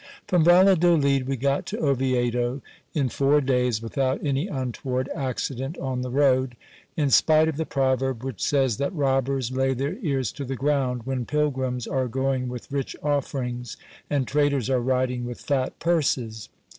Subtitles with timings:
[0.27, 2.61] From Valladolid we got to Oviedo
[2.95, 6.55] in four days, without any untoward accident on the road,
[6.97, 11.03] in spite of the proverb, which says, that robbers lay their ears to the ground,
[11.05, 13.77] when pilgrims are going with rich offerings,
[14.09, 16.49] and traders are riding with fat purses.